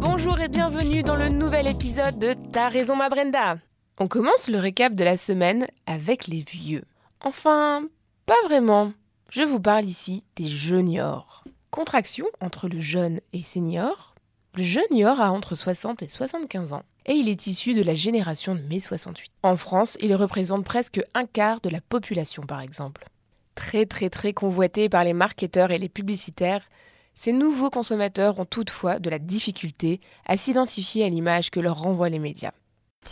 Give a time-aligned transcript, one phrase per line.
[0.00, 3.58] Bonjour et bienvenue dans le nouvel épisode de T'as raison ma Brenda.
[3.98, 6.84] On commence le récap de la semaine avec les vieux.
[7.20, 7.84] Enfin,
[8.26, 8.92] pas vraiment.
[9.30, 11.42] Je vous parle ici des juniors.
[11.72, 14.14] Contraction entre le jeune et senior.
[14.54, 18.54] Le junior a entre 60 et 75 ans et il est issu de la génération
[18.54, 19.32] de mai 68.
[19.42, 23.06] En France, il représente presque un quart de la population par exemple.
[23.54, 26.68] Très très très convoité par les marketeurs et les publicitaires,
[27.14, 32.10] ces nouveaux consommateurs ont toutefois de la difficulté à s'identifier à l'image que leur renvoient
[32.10, 32.52] les médias.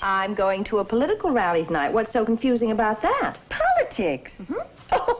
[0.03, 1.92] I'm going to a political rally tonight.
[1.92, 3.39] What's so confusing about that?
[3.48, 4.53] Politics.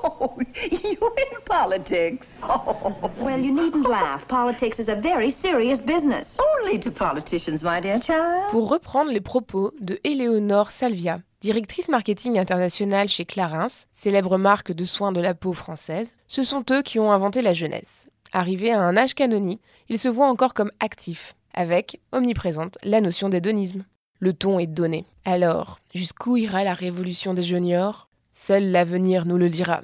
[0.03, 0.33] Oh,
[0.71, 2.41] you in politics?
[2.43, 4.27] Oh, Well, you needn't laugh.
[4.29, 6.37] Politics is a very serious business.
[6.61, 8.49] only to politicians, my dear child.
[8.51, 14.85] Pour reprendre les propos de Éléonore Salvia, directrice marketing internationale chez Clarins, célèbre marque de
[14.85, 18.07] soins de la peau française, ce sont eux qui ont inventé la jeunesse.
[18.33, 23.29] Arrivés à un âge canonique, ils se voient encore comme actifs, avec, omniprésente, la notion
[23.29, 23.85] d'hédonisme.
[24.19, 25.05] Le ton est donné.
[25.25, 28.09] Alors, jusqu'où ira la révolution des juniors?
[28.39, 29.81] Seul l'avenir nous le dira.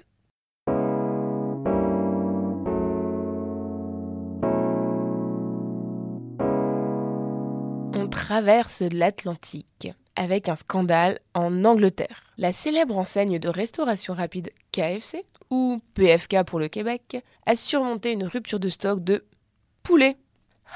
[7.94, 12.24] On traverse l'Atlantique avec un scandale en Angleterre.
[12.36, 18.24] La célèbre enseigne de restauration rapide KFC, ou PFK pour le Québec, a surmonté une
[18.24, 19.24] rupture de stock de
[19.82, 20.18] poulet.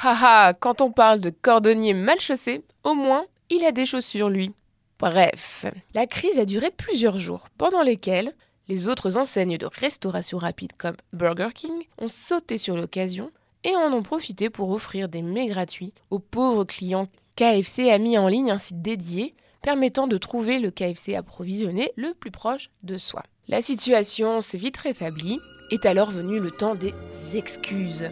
[0.03, 4.55] Haha, quand on parle de cordonnier mal chaussé, au moins il a des chaussures lui.
[4.99, 8.33] Bref, la crise a duré plusieurs jours, pendant lesquels
[8.69, 13.31] les autres enseignes de restauration rapide comme Burger King ont sauté sur l'occasion
[13.65, 17.09] et en ont profité pour offrir des mets gratuits aux pauvres clients.
[17.37, 22.15] KFC a mis en ligne un site dédié permettant de trouver le KFC approvisionné le
[22.15, 23.23] plus proche de soi.
[23.49, 26.95] La situation s'est vite rétablie, est alors venu le temps des
[27.35, 28.11] excuses.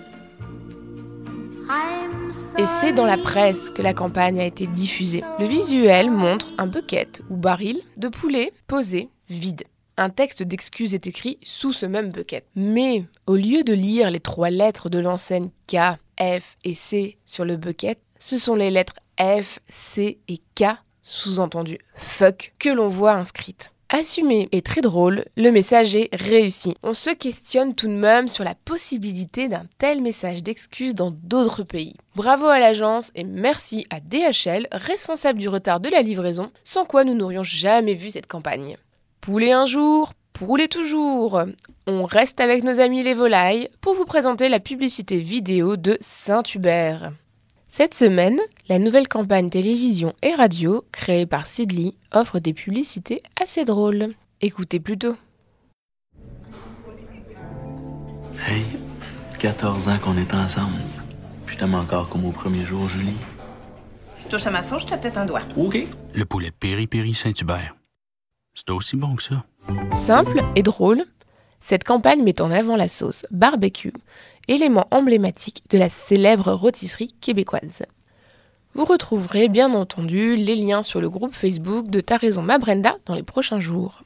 [2.59, 5.23] Et c'est dans la presse que la campagne a été diffusée.
[5.39, 9.65] Le visuel montre un bucket ou baril de poulet posé vide.
[9.97, 12.45] Un texte d'excuse est écrit sous ce même bucket.
[12.55, 17.45] Mais au lieu de lire les trois lettres de l'enseigne K, F et C sur
[17.45, 20.65] le bucket, ce sont les lettres F, C et K,
[21.03, 23.74] sous-entendu fuck, que l'on voit inscrites.
[23.97, 26.75] Assumé et très drôle, le message est réussi.
[26.83, 31.63] On se questionne tout de même sur la possibilité d'un tel message d'excuse dans d'autres
[31.63, 31.95] pays.
[32.17, 37.05] Bravo à l'agence et merci à DHL, responsable du retard de la livraison, sans quoi
[37.05, 38.79] nous n'aurions jamais vu cette campagne.
[39.21, 41.41] Poulet un jour, poulet toujours.
[41.87, 47.13] On reste avec nos amis les volailles pour vous présenter la publicité vidéo de Saint-Hubert.
[47.77, 53.65] Cette semaine, la nouvelle campagne télévision et radio créée par Sidley offre des publicités assez
[53.65, 54.15] drôles.
[54.41, 55.17] Écoutez plutôt.
[58.47, 58.63] Hey,
[59.41, 60.77] 14 ans qu'on est ensemble.
[61.49, 63.17] Je t'aime encore comme au premier jour, Julie.
[64.21, 65.43] Tu touches à ma sauce, je te pète un doigt.
[65.57, 65.77] OK.
[66.15, 67.75] Le poulet Péri-Péri Saint-Hubert.
[68.55, 69.45] C'est aussi bon que ça.
[70.07, 71.05] Simple et drôle,
[71.59, 73.95] cette campagne met en avant la sauce barbecue,
[74.49, 77.83] élément emblématique de la célèbre rôtisserie québécoise.
[78.75, 82.97] Vous retrouverez bien entendu les liens sur le groupe Facebook de Ta raison ma Brenda
[83.07, 84.03] dans les prochains jours.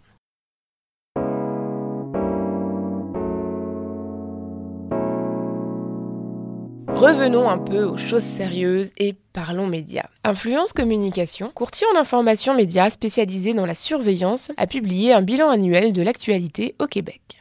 [6.99, 10.09] Revenons un peu aux choses sérieuses et parlons médias.
[10.25, 15.93] Influence Communication, courtier en information médias spécialisé dans la surveillance, a publié un bilan annuel
[15.93, 17.38] de l'actualité au Québec.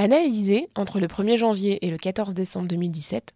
[0.00, 3.34] Analysé entre le 1er janvier et le 14 décembre 2017,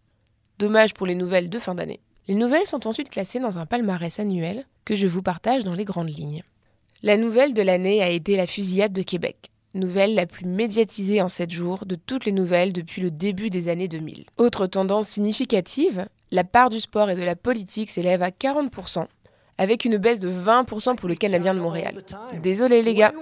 [0.60, 4.20] dommage pour les nouvelles de fin d'année, les nouvelles sont ensuite classées dans un palmarès
[4.20, 6.44] annuel que je vous partage dans les grandes lignes.
[7.02, 11.28] La nouvelle de l'année a été la fusillade de Québec, nouvelle la plus médiatisée en
[11.28, 14.26] 7 jours de toutes les nouvelles depuis le début des années 2000.
[14.36, 19.08] Autre tendance significative, la part du sport et de la politique s'élève à 40%,
[19.58, 22.04] avec une baisse de 20% pour le Canadien de Montréal.
[22.40, 23.12] Désolé les gars.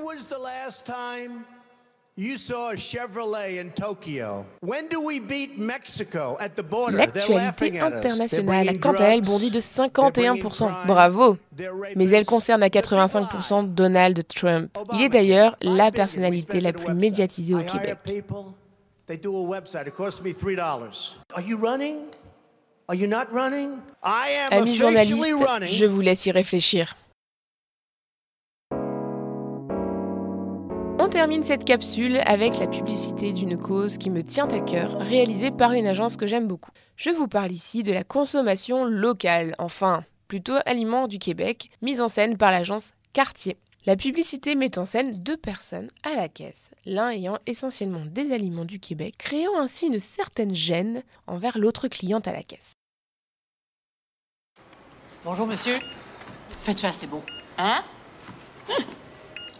[6.92, 10.50] L'actualité internationale, quant à elle, bondit de They're bringing 51%.
[10.50, 10.74] crime.
[10.86, 11.38] Bravo
[11.96, 13.68] Mais elle concerne à They're big 85% lies.
[13.68, 14.76] Donald Trump.
[14.94, 17.98] Il est d'ailleurs la personnalité la plus médiatisée au Québec.
[19.06, 19.88] They do a website.
[19.88, 21.18] It costs me three dollars.
[21.34, 21.96] Are you running?
[22.86, 23.78] Are you not running?
[24.04, 25.14] I am Amis journalistes,
[25.66, 26.94] je vous laisse y réfléchir.
[31.20, 35.72] Termine cette capsule avec la publicité d'une cause qui me tient à cœur, réalisée par
[35.72, 36.70] une agence que j'aime beaucoup.
[36.96, 42.08] Je vous parle ici de la consommation locale, enfin, plutôt Aliments du Québec, mise en
[42.08, 43.58] scène par l'agence Cartier.
[43.84, 48.64] La publicité met en scène deux personnes à la caisse, l'un ayant essentiellement des aliments
[48.64, 52.70] du Québec, créant ainsi une certaine gêne envers l'autre cliente à la caisse.
[55.22, 55.76] Bonjour, monsieur.
[56.48, 57.22] Fais-tu assez beau?
[57.58, 57.82] Hein?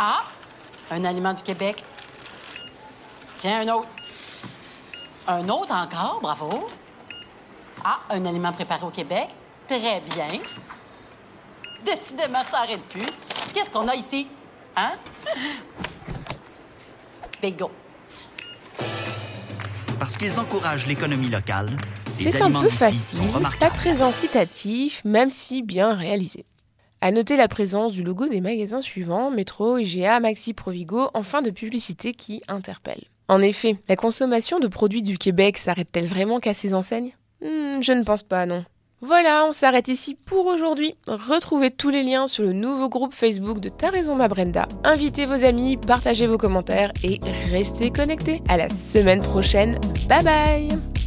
[0.03, 0.25] Ah!
[0.91, 1.83] Un aliment du Québec.
[3.39, 3.89] Tiens, un autre.
[5.29, 6.69] Un autre encore, bravo.
[7.85, 9.29] Ah, un aliment préparé au Québec.
[9.67, 10.41] Très bien.
[11.85, 13.07] Décidément, ça n'arrête plus.
[13.55, 14.27] Qu'est-ce qu'on a ici?
[14.77, 14.93] Hein?
[17.41, 17.71] Bégo.
[19.99, 21.77] Parce qu'ils encouragent l'économie locale,
[22.19, 23.77] les C'est un aliments peu d'ici facile, sont pas remarquables.
[23.77, 26.45] très incitatif, même si bien réalisé.
[27.03, 31.41] À noter la présence du logo des magasins suivants, Métro, IGA, Maxi Provigo, en fin
[31.41, 33.03] de publicité qui interpelle.
[33.29, 37.13] En effet, la consommation de produits du Québec s'arrête-t-elle vraiment qu'à ces enseignes?
[37.43, 38.65] Hmm, Je ne pense pas, non.
[39.03, 40.95] Voilà, on s'arrête ici pour aujourd'hui.
[41.09, 44.69] Retrouvez tous les liens sur le nouveau groupe Facebook de Ta raison ma Brenda.
[44.85, 47.19] Invitez vos amis, partagez vos commentaires et
[47.51, 48.43] restez connectés.
[48.47, 49.79] À la semaine prochaine.
[50.07, 51.00] Bye bye